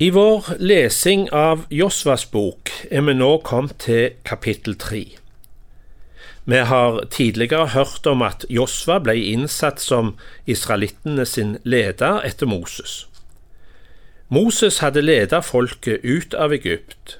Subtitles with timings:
[0.00, 5.02] I vår lesing av Josvas bok er vi nå kommet til kapittel tre.
[6.48, 10.14] Vi har tidligere hørt om at Josva ble innsatt som
[10.48, 12.94] israelittene sin leder etter Moses.
[14.32, 17.18] Moses hadde ledet folket ut av Egypt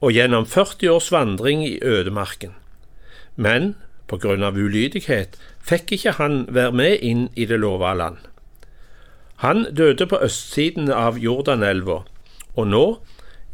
[0.00, 2.56] og gjennom 40 års vandring i ødemarken.
[3.36, 3.74] Men
[4.08, 8.16] på grunn av ulydighet fikk ikke han være med inn i det lova land.
[9.44, 12.00] Han døde på østsiden av Jordanelva
[12.54, 12.84] og nå,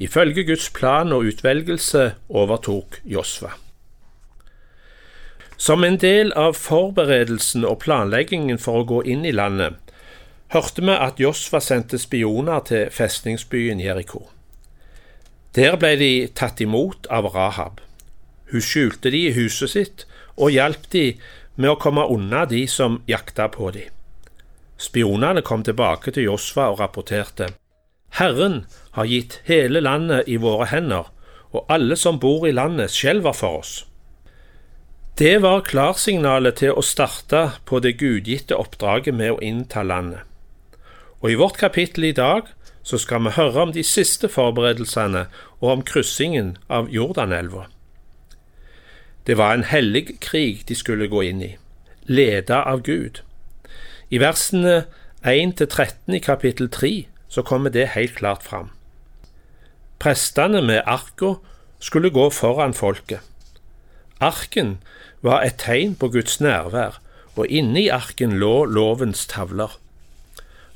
[0.00, 3.52] ifølge Guds plan og utvelgelse, overtok Josva.
[5.60, 9.76] Som en del av forberedelsen og planleggingen for å gå inn i landet,
[10.54, 14.24] hørte vi at Josva sendte spioner til festningsbyen Jeriko.
[15.54, 17.80] Der ble de tatt imot av Rahab.
[18.50, 21.04] Hun skjulte de i huset sitt og hjalp de
[21.60, 23.84] med å komme unna de som jakta på de.
[24.80, 27.50] Spionene kom tilbake til Josva og rapporterte.
[28.18, 28.64] Herren
[28.96, 31.10] har gitt hele landet i våre hender,
[31.50, 33.74] og alle som bor i landet, skjelver for oss.
[35.18, 40.22] Det var klarsignalet til å starte på det gudgitte oppdraget med å innta landet.
[41.20, 42.48] Og i vårt kapittel i dag
[42.82, 45.26] så skal vi høre om de siste forberedelsene
[45.60, 47.66] og om kryssingen av Jordanelva.
[49.26, 51.52] Det var en hellig krig de skulle gå inn i,
[52.08, 53.20] ledet av Gud.
[54.08, 54.86] I versene
[55.20, 56.94] 1-13 i kapittel 3
[57.30, 58.70] så kommer det helt klart fram.
[60.02, 61.36] Prestene med arka
[61.80, 63.20] skulle gå foran folket.
[64.20, 64.78] Arken
[65.22, 66.98] var et tegn på Guds nærvær,
[67.36, 69.78] og inni arken lå lovens tavler.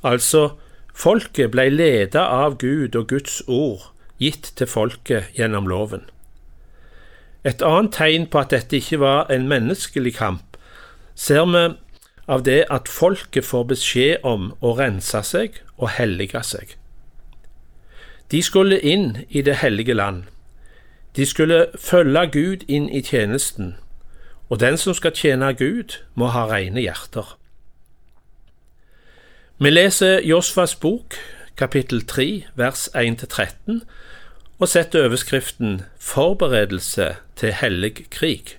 [0.05, 0.55] Altså,
[0.95, 3.91] folket ble ledet av Gud og Guds ord
[4.23, 6.07] gitt til folket gjennom loven.
[7.45, 10.57] Et annet tegn på at dette ikke var en menneskelig kamp,
[11.15, 11.65] ser vi
[12.29, 16.77] av det at folket får beskjed om å rense seg og hellige seg.
[18.31, 20.25] De skulle inn i det hellige land.
[21.17, 23.77] De skulle følge Gud inn i tjenesten,
[24.49, 27.37] og den som skal tjene Gud, må ha rene hjerter.
[29.59, 31.15] Vi leser Josfas bok,
[31.57, 33.85] kapittel 3, vers 1-13,
[34.59, 38.59] og setter overskriften Forberedelse til hellig krig.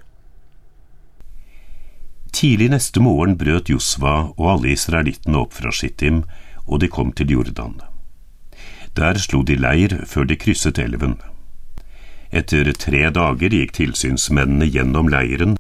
[2.36, 6.24] Tidlig neste morgen brøt Josva og alle israelittene opp fra Shittim,
[6.66, 7.80] og de kom til Jordan.
[8.96, 11.18] Der slo de leir før de krysset elven.
[12.32, 15.58] Etter tre dager gikk tilsynsmennene gjennom leiren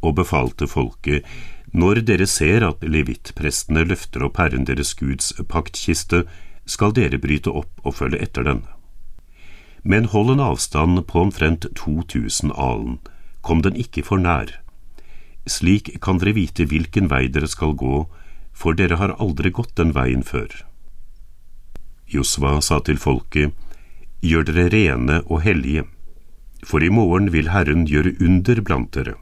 [0.00, 1.26] og befalte folket
[1.72, 6.24] når dere ser at levittprestene løfter opp Herren deres Guds paktkiste,
[6.66, 8.64] skal dere bryte opp og følge etter den.
[9.82, 12.98] Men hold en avstand på omtrent 2000 alen,
[13.42, 14.50] kom den ikke for nær
[15.48, 18.04] slik kan dere vite hvilken vei dere skal gå,
[18.60, 20.52] for dere har aldri gått den veien før.
[22.10, 23.54] Josva sa til folket,
[24.20, 25.86] Gjør dere rene og hellige,
[26.60, 29.14] for i morgen vil Herren gjøre under blant dere.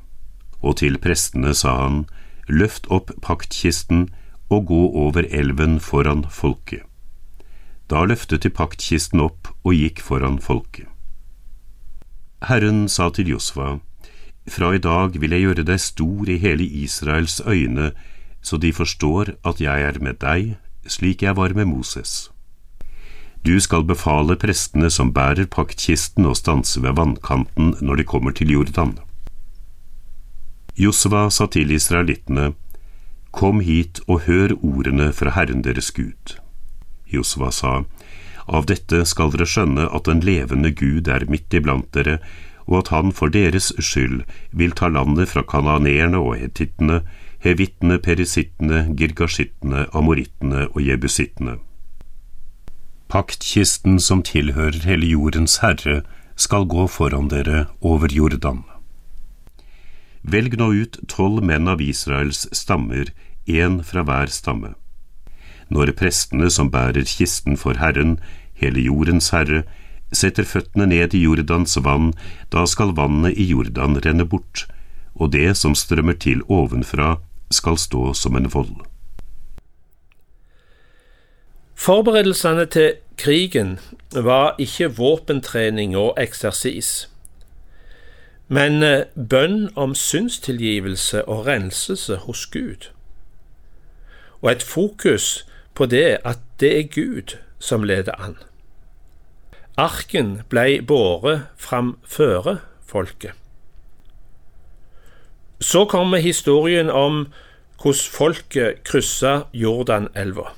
[0.59, 2.01] Og til prestene sa han,
[2.49, 4.09] Løft opp paktkisten
[4.49, 6.83] og gå over elven foran folket.
[7.93, 10.89] Da løftet de paktkisten opp og gikk foran folket.
[12.49, 13.79] Herren sa til Josva,
[14.49, 17.93] fra i dag vil jeg gjøre deg stor i hele Israels øyne,
[18.49, 20.57] så de forstår at jeg er med deg,
[20.89, 22.31] slik jeg var med Moses.
[23.45, 28.51] Du skal befale prestene som bærer paktkisten å stanse ved vannkanten når de kommer til
[28.57, 28.97] Jordan.
[30.79, 32.55] Josva sa til israelittene,
[33.31, 36.39] Kom hit og hør ordene fra Herren deres Gud.
[37.13, 37.73] Josva sa,
[38.49, 42.19] Av dette skal dere skjønne at den levende Gud er midt iblant dere,
[42.69, 47.01] og at han for deres skyld vil ta landet fra kananeerne og hetittene,
[47.41, 51.57] hevittene, perisittene, girgashittene, amorittene og jebusittene.
[53.09, 56.03] Paktkisten som tilhører hele jordens herre,
[56.39, 58.63] skal gå foran dere over Jordan.
[60.23, 63.11] Velg nå ut tolv menn av Israels stammer,
[63.49, 64.75] én fra hver stamme.
[65.73, 68.19] Når prestene som bærer kisten for Herren,
[68.61, 69.65] hele jordens herre,
[70.13, 72.13] setter føttene ned i Jordans vann,
[72.53, 74.67] da skal vannet i Jordan renne bort,
[75.15, 77.19] og det som strømmer til ovenfra,
[77.51, 78.77] skal stå som en vold.
[81.79, 83.79] Forberedelsene til krigen
[84.13, 87.09] var ikke våpentrening og eksersis,
[88.49, 92.91] men eh, bønn om syndstilgivelse og renselse hos Gud,
[94.41, 98.37] og et fokus på det at det er Gud som leder an.
[99.79, 103.31] Arken blei båret fram føre folket.
[105.63, 107.29] Så kommer historien om
[107.79, 110.51] hvordan folket kryssa Jordanelva.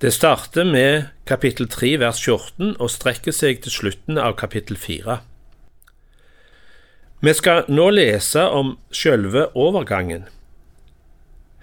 [0.00, 5.16] Det starter med kapittel 3 vers 14 og strekker seg til slutten av kapittel 4.
[7.24, 10.28] Vi skal nå lese om sjølve overgangen.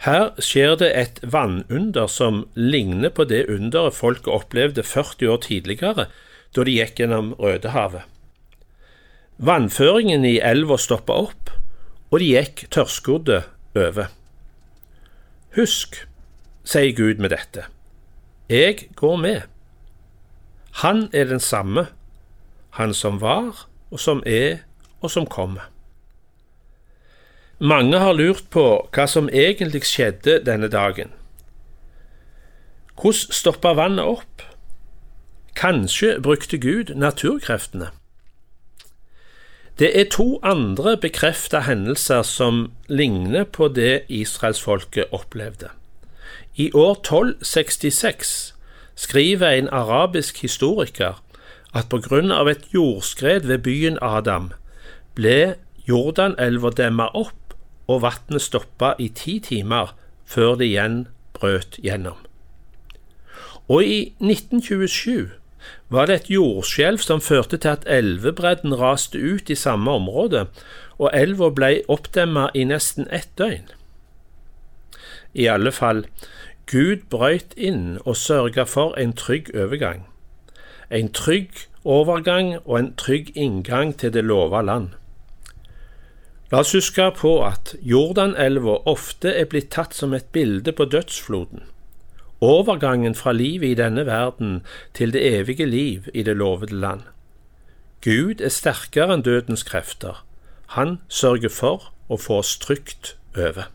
[0.03, 6.07] Her skjer det et vannunder som ligner på det underet folket opplevde 40 år tidligere,
[6.51, 8.03] da de gikk gjennom Rødehavet.
[9.39, 11.53] Vannføringen i elva stoppa opp,
[12.11, 13.39] og de gikk tørrskodde
[13.79, 14.11] over.
[15.55, 16.01] Husk,
[16.67, 17.65] sier Gud med dette,
[18.51, 19.41] jeg går med.
[20.83, 21.87] Han er den samme,
[22.75, 24.65] han som var, og som er,
[24.99, 25.72] og som kommer.
[27.59, 31.11] Mange har lurt på hva som egentlig skjedde denne dagen.
[32.97, 34.41] Hvordan stoppa vannet opp?
[35.55, 37.91] Kanskje brukte Gud naturkreftene?
[39.79, 45.69] Det er to andre bekrefta hendelser som ligner på det israelsfolket opplevde.
[46.55, 48.53] I år 1266
[48.95, 51.21] skriver en arabisk historiker
[51.73, 54.51] at på grunn av et jordskred ved byen Adam
[55.15, 55.55] ble
[55.89, 57.42] Jordanelva demma opp
[57.87, 59.95] og vannet stoppa i ti timer
[60.25, 60.99] før det igjen
[61.35, 62.19] brøt gjennom.
[63.67, 65.31] Og i 1927
[65.89, 70.47] var det et jordskjelv som førte til at elvebredden raste ut i samme område,
[70.99, 73.69] og elva ble oppdemma i nesten ett døgn.
[75.33, 76.05] I alle fall,
[76.69, 80.05] Gud brøyt inn og sørga for en trygg overgang.
[80.91, 84.93] En trygg overgang og en trygg inngang til det lova land.
[86.53, 91.63] La oss huske på at Jordanelva ofte er blitt tatt som et bilde på dødsfloden.
[92.45, 94.59] Overgangen fra livet i denne verden
[94.93, 97.07] til det evige liv i det lovede land.
[98.05, 100.21] Gud er sterkere enn dødens krefter.
[100.77, 103.71] Han sørger for å få oss trygt over.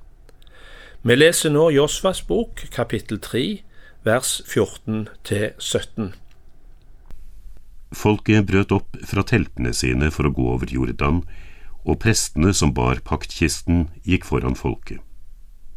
[1.02, 3.44] Vi leser nå Josvas bok, kapittel 3,
[4.06, 6.12] vers 14-17.
[7.90, 11.24] Folket brøt opp fra teltene sine for å gå over Jordan,
[11.84, 15.00] og prestene som bar paktkisten, gikk foran folket.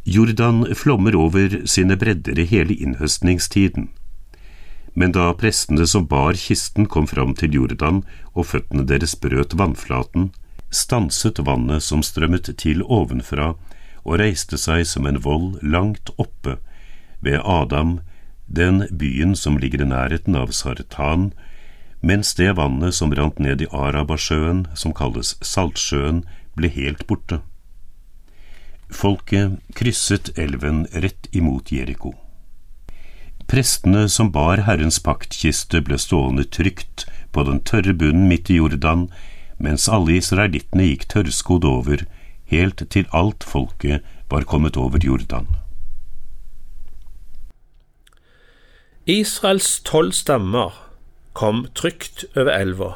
[0.03, 3.89] Jordan flommer over sine bredder i hele innhøstningstiden.
[4.93, 8.01] Men da prestene som bar kisten kom fram til Jordan
[8.33, 10.31] og føttene deres brøt vannflaten,
[10.71, 13.53] stanset vannet som strømmet til ovenfra
[14.01, 16.57] og reiste seg som en vold langt oppe
[17.21, 17.99] ved Adam,
[18.47, 21.31] den byen som ligger i nærheten av Sartan,
[22.01, 26.23] mens det vannet som rant ned i Arabasjøen, som kalles Saltsjøen,
[26.57, 27.41] ble helt borte.
[28.91, 32.15] Folket krysset elven rett imot Jeriko.
[33.47, 39.07] Prestene som bar Herrens paktkiste, ble stående trygt på den tørre bunnen midt i Jordan,
[39.61, 42.05] mens alle israelittene gikk tørrskodd over,
[42.51, 45.47] helt til alt folket var kommet over Jordan.
[49.07, 50.75] Israels tolv stammer
[51.41, 52.91] kom trygt over elva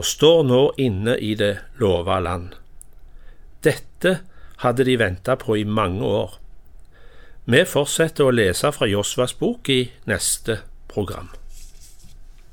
[0.00, 2.54] og står nå inne i det lova land.
[3.60, 4.14] Dette
[4.64, 6.38] hadde de venta på i mange år.
[7.44, 11.28] Vi fortsetter å lese fra Josvas bok i neste program.